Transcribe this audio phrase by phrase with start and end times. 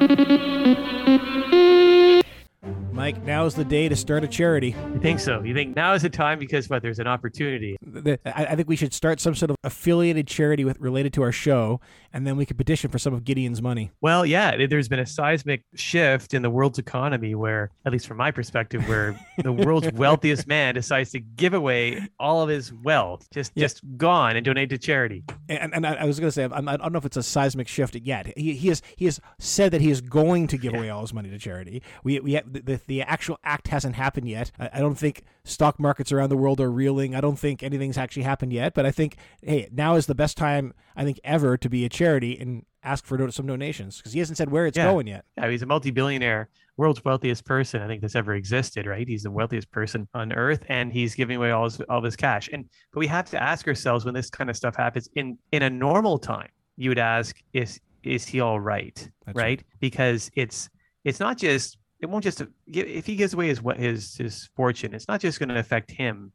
[0.00, 0.49] Thank you.
[3.12, 4.68] Mike, now is the day to start a charity.
[4.94, 5.42] You think so?
[5.42, 6.80] You think now is the time because what?
[6.80, 7.76] There's an opportunity.
[7.82, 11.22] The- I I think we should start some sort of affiliated charity with related to
[11.22, 11.80] our show,
[12.12, 13.90] and then we could petition for some of Gideon's money.
[14.00, 18.16] Well, yeah, there's been a seismic shift in the world's economy where, at least from
[18.18, 23.26] my perspective, where the world's wealthiest man decides to give away all of his wealth,
[23.32, 23.64] just Yeah.
[23.64, 25.24] just gone and donate to charity.
[25.48, 27.24] And, and I, I was going to say, I'm, I don't know if it's a
[27.24, 28.32] seismic shift yet.
[28.38, 31.12] He, he has he has said that he is going to give away all his
[31.12, 31.82] money to charity.
[32.04, 34.50] We we have, the, the the actual act hasn't happened yet.
[34.58, 37.14] I, I don't think stock markets around the world are reeling.
[37.14, 38.74] I don't think anything's actually happened yet.
[38.74, 41.88] But I think hey, now is the best time I think ever to be a
[41.88, 44.90] charity and ask for some donations because he hasn't said where it's Yeah.
[44.90, 45.24] going yet.
[45.36, 48.86] Yeah, he's a multi-billionaire, world's wealthiest person I think that's ever existed.
[48.86, 49.06] Right?
[49.08, 52.16] He's the wealthiest person on earth, and he's giving away all his all of his
[52.16, 52.48] cash.
[52.52, 55.62] And but we have to ask ourselves when this kind of stuff happens in in
[55.62, 59.10] a normal time, you would ask, is is he all right?
[59.26, 59.62] That's right?
[59.80, 60.68] Because it's
[61.04, 65.08] it's not just it won't just if he gives away his his his fortune, it's
[65.08, 66.32] not just going to affect him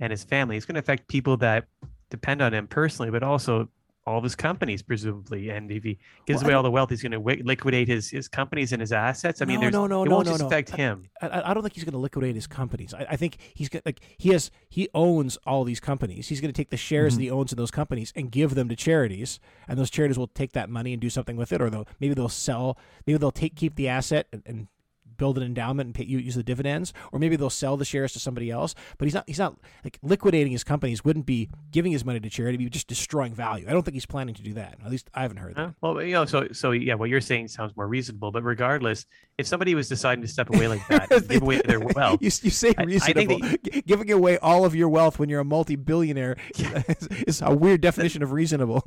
[0.00, 0.56] and his family.
[0.56, 1.66] It's going to affect people that
[2.10, 3.68] depend on him personally, but also
[4.06, 5.50] all of his companies, presumably.
[5.50, 8.08] And if he gives Well, away all the wealth, he's going to wi- liquidate his
[8.08, 9.42] his companies and his assets.
[9.42, 10.46] I mean, No, there's no, no, it won't no, just no.
[10.46, 11.04] affect him.
[11.20, 12.94] I, I don't think he's going to liquidate his companies.
[12.94, 16.28] I, I think he's gonna, like he has he owns all these companies.
[16.28, 17.18] He's going to take the shares Mm-hmm.
[17.18, 20.28] that he owns in those companies and give them to charities, and those charities will
[20.28, 23.30] take that money and do something with it, or they'll maybe they'll sell, maybe they'll
[23.32, 24.42] take keep the asset and.
[24.46, 24.68] and
[25.18, 28.12] build an endowment and pay, you use the dividends or maybe they'll sell the shares
[28.14, 31.92] to somebody else but he's not he's not like liquidating his companies wouldn't be giving
[31.92, 34.42] his money to charity he'd be just destroying value i don't think he's planning to
[34.42, 35.72] do that at least i haven't heard that Huh?
[35.80, 38.30] Well, you know, so so yeah, what you're saying sounds more reasonable.
[38.30, 39.06] But regardless,
[39.38, 42.26] if somebody was deciding to step away like that, and give away their wealth, you,
[42.26, 43.40] you say I- I think reasonable.
[43.64, 47.80] G- Giving away all of your wealth when you're a multi-billionaire is, is a weird
[47.80, 48.82] definition of reasonable.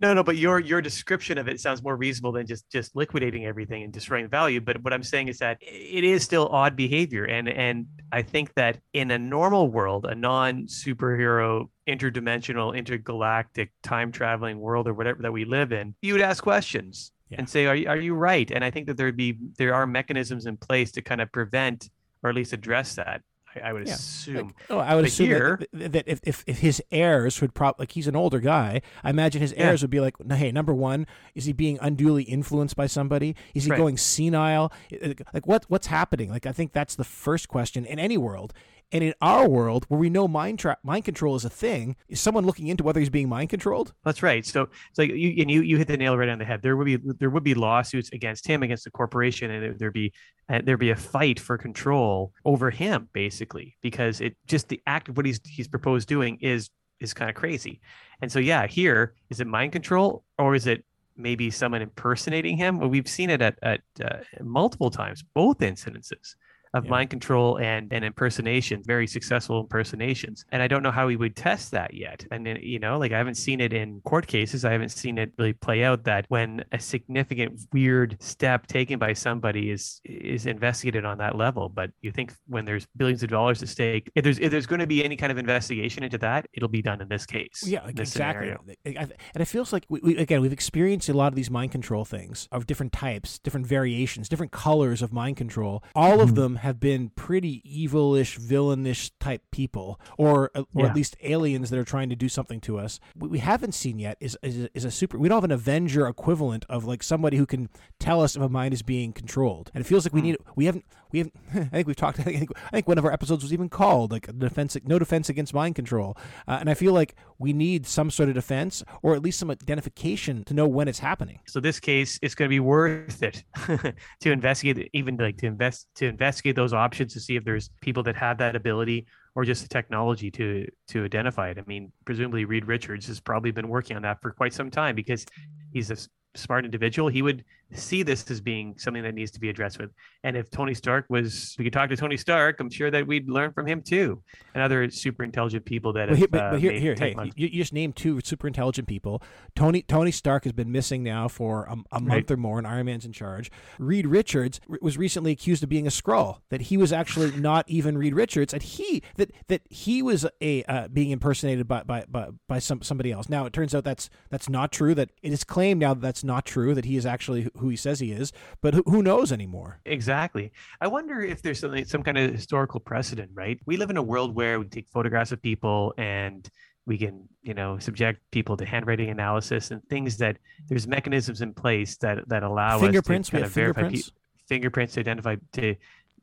[0.00, 3.46] No, no, but your your description of it sounds more reasonable than just just liquidating
[3.46, 4.60] everything and destroying value.
[4.60, 8.52] But what I'm saying is that it is still odd behavior, and and I think
[8.54, 15.22] that in a normal world, a non superhero, interdimensional, intergalactic, time traveling world or whatever
[15.22, 17.38] that we live in, you would ask questions Yeah.
[17.38, 18.50] and say, are you, are you right?
[18.50, 21.88] And I think that there'd be there are mechanisms in place to kind of prevent
[22.22, 23.22] or at least address that.
[23.56, 24.36] I, I would Yeah, assume.
[24.36, 27.54] Like, oh, I would But assume here- that, that if, if, if his heirs would
[27.54, 29.64] probably like he's an older guy, I imagine his Yeah.
[29.68, 33.34] heirs would be like, hey, number one, is he being unduly influenced by somebody?
[33.54, 33.76] Is he Right.
[33.78, 34.72] going senile?
[35.02, 36.30] Like- Like what what's happening?
[36.30, 38.52] Like I think that's the first question in any world.
[38.94, 42.20] And in our world, where we know mind tra- mind control is a thing, is
[42.20, 43.92] someone looking into whether he's being mind controlled?
[44.04, 44.46] That's right.
[44.46, 46.62] So it's like you and you you hit the nail right on the head.
[46.62, 49.92] There would be there would be lawsuits against him, against the corporation, and there- there'd
[49.92, 50.12] be
[50.48, 55.08] uh, there'd be a fight for control over him, basically, because it just the act
[55.08, 57.80] of what he's he's proposed doing is is kind of crazy.
[58.22, 60.84] And so yeah, here is it mind control or is it
[61.16, 62.78] maybe someone impersonating him?
[62.78, 66.36] Well, we've seen it at at uh, multiple times, both incidences
[66.74, 66.90] of Yeah.
[66.90, 70.44] mind control and and impersonation, very successful impersonations.
[70.52, 72.26] And I don't know how we would test that yet.
[72.30, 74.64] And then, you know, like I haven't seen it in court cases.
[74.64, 79.12] I haven't seen it really play out that when a significant weird step taken by
[79.12, 81.68] somebody is is investigated on that level.
[81.68, 84.80] But you think when there's billions of dollars at stake, if there's if there's going
[84.80, 87.62] to be any kind of investigation into that, it'll be done in this case.
[87.66, 88.48] Yeah, this exactly.
[88.84, 89.08] scenario.
[89.34, 92.04] And it feels like we, we again we've experienced a lot of these mind control
[92.04, 95.82] things of different types, different variations, different colors of mind control.
[95.94, 96.34] All of Mhm.
[96.34, 100.86] them have been pretty evilish, villainish type people, or uh, or Yeah.
[100.88, 102.98] at least aliens that are trying to do something to us.
[103.14, 105.18] What we haven't seen yet is, is a- is a super.
[105.18, 107.68] We don't have an Avenger equivalent of like somebody who can
[108.00, 109.70] tell us if a mind is being controlled.
[109.74, 110.26] And it feels like we Hmm.
[110.26, 110.36] need.
[110.56, 110.84] We haven't.
[111.14, 111.34] We haven't.
[111.54, 112.18] I think we've talked.
[112.20, 114.76] I think, I think one of our episodes was even called like defense.
[114.84, 116.16] No defense against mind control.
[116.48, 119.48] Uh, and I feel like we need some sort of defense or at least some
[119.48, 121.38] identification to know when it's happening.
[121.46, 123.44] So this case, it's going to be worth it
[124.20, 128.02] to investigate, even like to invest to investigate those options to see if there's people
[128.02, 129.06] that have that ability
[129.36, 131.58] or just the technology to to identify it.
[131.58, 134.96] I mean, presumably Reed Richards has probably been working on that for quite some time
[134.96, 135.24] because
[135.72, 135.96] he's a
[136.34, 137.08] smart individual.
[137.08, 139.90] He would see this as being something that needs to be addressed with.
[140.22, 142.60] And if Tony Stark was, we could talk to Tony Stark.
[142.60, 144.22] I'm sure that we'd learn from him too,
[144.54, 146.18] and other super intelligent people that But have.
[146.18, 149.22] here, but, uh, here, here, hey, you, you just named two super intelligent people.
[149.56, 152.30] Tony Tony Stark has been missing now for a, a month Right.
[152.30, 153.50] or more, and Iron Man's in charge.
[153.78, 156.38] Reed Richards was recently accused of being a Skrull.
[156.50, 160.62] That he was actually not even Reed Richards, and he that that he was a
[160.64, 163.28] uh, being impersonated by by by, by some somebody else.
[163.28, 164.94] Now it turns out that's that's not true.
[164.94, 166.74] That it is claimed now that that's not true.
[166.74, 168.32] That he is actually who he says he is.
[168.60, 169.80] But who, who knows anymore?
[169.84, 170.52] Exactly.
[170.80, 173.58] I wonder if there's something, some kind of historical precedent, right?
[173.66, 176.48] We live in a world where we take photographs of people and
[176.86, 180.36] we can you know subject people to handwriting analysis and things that
[180.68, 184.10] there's mechanisms in place that that allow fingerprints, us to kind of verify fingerprints.
[184.10, 184.16] pe-
[184.48, 185.74] fingerprints to identify to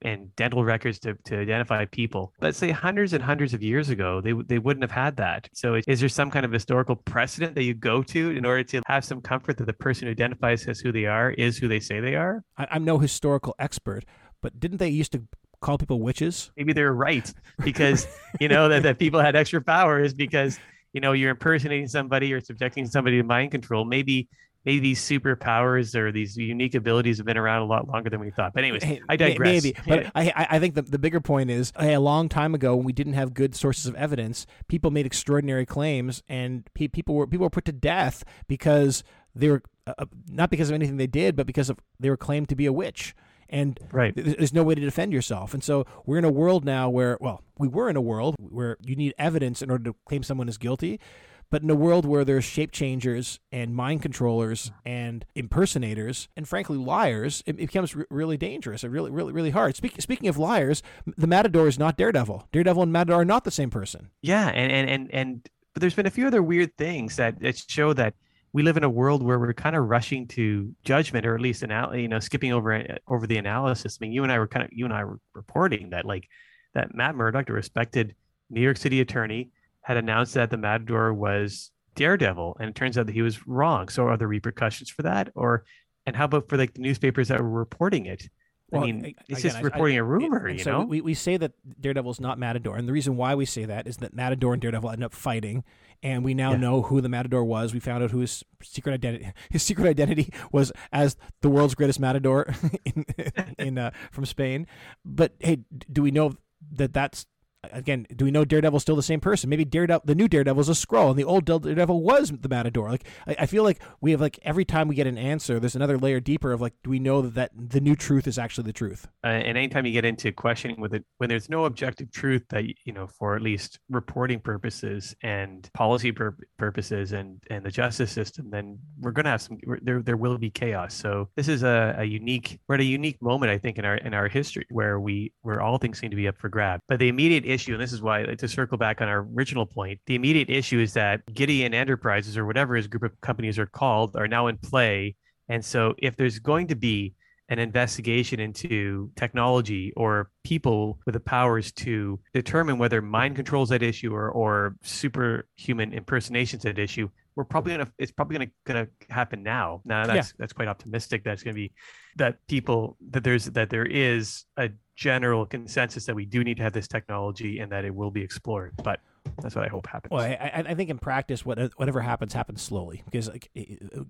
[0.03, 2.33] and dental records to, to identify people.
[2.41, 5.49] Let's say hundreds and hundreds of years ago, they they wouldn't have had that.
[5.53, 8.81] So is there some kind of historical precedent that you go to in order to
[8.87, 11.79] have some comfort that the person who identifies as who they are is who they
[11.79, 12.43] say they are?
[12.57, 14.05] I, I'm no historical expert,
[14.41, 15.23] but didn't they used to
[15.61, 16.51] call people witches?
[16.57, 17.31] Maybe they're right
[17.63, 18.07] because
[18.39, 20.59] you know that, that people had extra powers because
[20.93, 23.85] you know you're impersonating somebody or subjecting somebody to mind control.
[23.85, 24.27] Maybe
[24.65, 28.29] maybe these superpowers or these unique abilities have been around a lot longer than we
[28.29, 28.53] thought.
[28.53, 29.63] But anyways, I digress.
[29.63, 32.53] Maybe, but I, I I think the, the bigger point is hey, a long time
[32.53, 36.87] ago when we didn't have good sources of evidence, people made extraordinary claims, and pe-
[36.87, 39.03] people were people were put to death because
[39.35, 42.17] they were uh, uh, not because of anything they did, but because of they were
[42.17, 43.15] claimed to be a witch.
[43.53, 44.13] And right.
[44.15, 45.53] there's no way to defend yourself.
[45.53, 48.77] And so we're in a world now where, well, we were in a world where
[48.81, 51.01] you need evidence in order to claim someone is guilty.
[51.51, 56.77] But in a world where there's shape changers and mind controllers and impersonators and frankly
[56.77, 59.75] liars, it, it becomes re- really dangerous and really, really, really hard.
[59.75, 60.81] Speak, speaking of liars,
[61.17, 62.47] the Matador is not Daredevil.
[62.53, 64.09] Daredevil and Matador are not the same person.
[64.21, 67.57] Yeah, and and and and but there's been a few other weird things that that
[67.67, 68.15] show that
[68.53, 71.63] we live in a world where we're kind of rushing to judgment, or at least
[71.63, 73.97] anal- you know, skipping over uh, over the analysis.
[73.99, 76.27] I mean, you and I were kind of you and I were reporting that like
[76.73, 78.15] that Matt Murdock, a respected
[78.49, 79.51] New York City attorney,
[79.91, 83.89] had announced that the Matador was Daredevil, and it turns out that he was wrong.
[83.89, 85.65] So are there repercussions for that, or
[86.05, 88.29] and how about for like the newspapers that were reporting it?
[88.73, 90.85] I mean, I- it's again, just I- I- reporting a rumor, And you so know.
[90.85, 91.51] we, we say that
[91.81, 94.89] Daredevil's not Matador, and the reason why we say that is that Matador and Daredevil
[94.91, 95.65] end up fighting,
[96.01, 96.57] and we now Yeah.
[96.57, 97.73] know who the Matador was.
[97.73, 101.99] We found out who his secret identity his secret identity was as the world's greatest
[101.99, 102.53] Matador
[102.85, 103.05] in,
[103.59, 104.65] in uh, from Spain.
[105.03, 105.57] But hey,
[105.91, 106.31] do we know
[106.71, 107.25] that that's
[107.63, 108.07] again?
[108.15, 109.49] Do we know Daredevil's still the same person?
[109.49, 112.89] Maybe Daredevil, the new Daredevil's a Skrull, and the old Daredevil was the Matador.
[112.89, 115.75] Like I, I feel like we have like every time we get an answer, there's
[115.75, 118.65] another layer deeper of like, do we know that, that the new truth is actually
[118.65, 119.07] the truth?
[119.23, 122.63] uh, and anytime you get into questioning with it when there's no objective truth that
[122.85, 128.11] you know for at least reporting purposes and policy pur- purposes and and the justice
[128.11, 131.95] system then we're to have some there there will be chaos so this is a,
[131.97, 134.99] a unique we're at a unique moment i think in our in our history where
[134.99, 137.81] we where all things seem to be up for grab but the immediate issue and
[137.81, 141.21] this is why to circle back on our original point the immediate issue is that
[141.33, 145.15] gideon enterprises or whatever his group of companies are called are now in play.
[145.49, 147.13] And so if there's going to be
[147.51, 153.75] an investigation into technology or people with the powers to determine whether mind controls is
[153.75, 158.87] at issue or, or superhuman impersonations at issue, we're probably gonna it's probably gonna gonna
[159.09, 159.81] happen now.
[159.83, 161.23] Now that's that's quite optimistic.
[161.25, 161.73] That's gonna be
[162.15, 166.63] that people that there's that there is a general consensus that we do need to
[166.63, 168.73] have this technology and that it will be explored.
[168.81, 169.01] But
[169.41, 170.11] that's what I hope happens.
[170.11, 173.49] Well, I, I I think in practice, what whatever happens happens slowly because like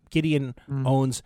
[0.09, 0.87] Gideon Mm.
[0.87, 1.21] owns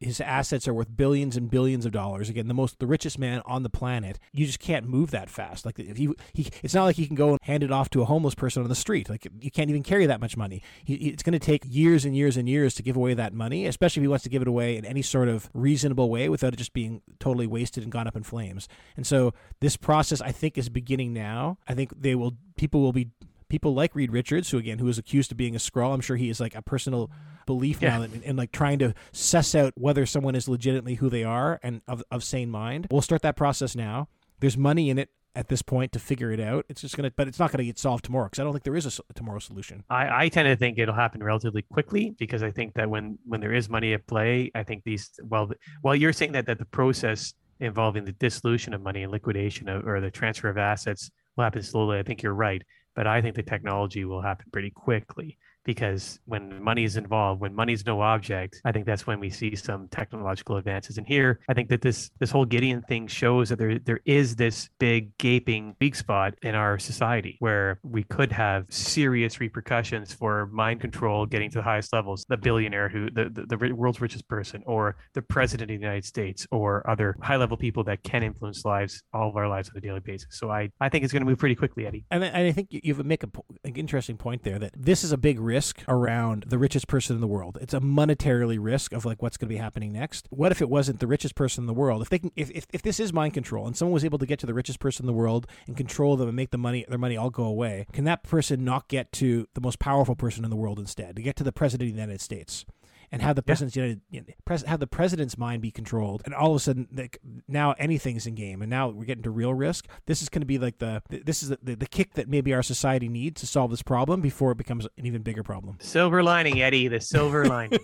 [0.00, 2.28] his assets are worth billions and billions of dollars.
[2.28, 4.18] Again, the most the richest man on the planet.
[4.32, 5.64] You just can't move that fast.
[5.64, 8.02] Like if he he, it's not like he can go and hand it off to
[8.02, 9.08] a homeless person on the street.
[9.08, 10.62] Like you can't even carry that much money.
[10.84, 13.66] He, it's going to take years and years and years to give away that money,
[13.66, 16.52] especially if he wants to give it away in any sort of reasonable way without
[16.52, 18.68] it just being totally wasted and gone up in flames.
[18.96, 21.58] And so this process, I think, is beginning now.
[21.68, 23.10] I think they will people will be
[23.48, 25.92] people like Reed Richards, who again who is accused of being a Skrull.
[25.92, 27.10] I'm sure he is like a personal
[27.46, 27.98] belief Yeah.
[27.98, 31.58] now in, in like trying to suss out whether someone is legitimately who they are
[31.62, 32.86] and of, of sane mind.
[32.90, 34.08] We'll start that process now.
[34.40, 36.66] There's money in it at this point to figure it out.
[36.68, 38.76] It's just gonna, but it's not gonna get solved tomorrow because I don't think there
[38.76, 39.82] is a tomorrow solution.
[39.90, 43.40] I, I tend to think it'll happen relatively quickly because I think that when when
[43.40, 46.64] there is money at play, I think these well while you're saying that that the
[46.66, 51.44] process involving the dissolution of money and liquidation of, or the transfer of assets will
[51.44, 52.62] happen slowly, I think you're right.
[52.94, 57.54] But I think the technology will happen pretty quickly because when money is involved, when
[57.54, 60.98] money is no object, I think that's when we see some technological advances.
[60.98, 64.36] And here, I think that this this whole Gideon thing shows that there there is
[64.36, 70.46] this big gaping weak spot in our society where we could have serious repercussions for
[70.46, 72.24] mind control getting to the highest levels.
[72.28, 76.04] The billionaire who the, the, the world's richest person, or the president of the United
[76.04, 79.76] States, or other high level people that can influence lives, all of our lives on
[79.76, 80.28] a daily basis.
[80.30, 82.04] So I, I think it's going to move pretty quickly, Eddie.
[82.10, 83.28] And I, and I think you, you make a,
[83.64, 85.51] an interesting point there that this is a big risk
[85.88, 87.58] around the richest person in the world.
[87.60, 90.26] It's a monetarily risk of like what's going to be happening next.
[90.30, 92.02] What if it wasn't the richest person in the world?
[92.02, 94.26] If they can, if, if, if this is mind control and someone was able to
[94.26, 96.84] get to the richest person in the world and control them and make the money
[96.88, 100.44] their money all go away, can that person not get to the most powerful person
[100.44, 101.16] in the world instead?
[101.16, 102.64] To get to the president of the United States?
[103.12, 106.50] And have the president's you know, pres- have the president's mind be controlled, and all
[106.50, 109.86] of a sudden like, now anything's in game, and now we're getting to real risk.
[110.06, 112.54] This is going to be like the this is the, the, the kick that maybe
[112.54, 115.76] our society needs to solve this problem before it becomes an even bigger problem.
[115.80, 116.88] Silver lining, Eddie.
[116.88, 117.78] The silver lining.